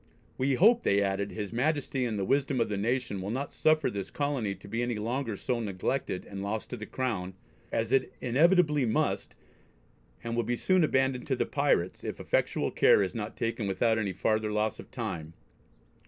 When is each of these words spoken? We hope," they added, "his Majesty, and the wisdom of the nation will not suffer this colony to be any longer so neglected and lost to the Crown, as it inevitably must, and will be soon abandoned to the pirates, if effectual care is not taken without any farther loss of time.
We 0.35 0.55
hope," 0.55 0.81
they 0.81 0.99
added, 1.03 1.29
"his 1.31 1.53
Majesty, 1.53 2.05
and 2.05 2.17
the 2.17 2.25
wisdom 2.25 2.59
of 2.59 2.69
the 2.69 2.75
nation 2.75 3.21
will 3.21 3.29
not 3.29 3.53
suffer 3.53 3.87
this 3.87 4.09
colony 4.09 4.55
to 4.55 4.67
be 4.67 4.81
any 4.81 4.95
longer 4.95 5.35
so 5.35 5.59
neglected 5.59 6.25
and 6.25 6.41
lost 6.41 6.71
to 6.71 6.75
the 6.77 6.87
Crown, 6.87 7.35
as 7.71 7.91
it 7.91 8.11
inevitably 8.19 8.83
must, 8.87 9.35
and 10.23 10.35
will 10.35 10.41
be 10.41 10.55
soon 10.55 10.83
abandoned 10.83 11.27
to 11.27 11.35
the 11.35 11.45
pirates, 11.45 12.03
if 12.03 12.19
effectual 12.19 12.71
care 12.71 13.03
is 13.03 13.13
not 13.13 13.37
taken 13.37 13.67
without 13.67 13.99
any 13.99 14.11
farther 14.11 14.51
loss 14.51 14.79
of 14.79 14.89
time. 14.89 15.33